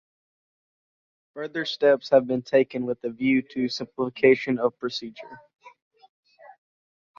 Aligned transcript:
Further 1.35 1.63
steps 1.63 2.09
have 2.09 2.25
been 2.25 2.41
taken 2.41 2.87
with 2.87 3.03
a 3.03 3.11
view 3.11 3.43
to 3.53 3.69
simplification 3.69 4.57
of 4.57 4.75
procedure. 4.79 5.39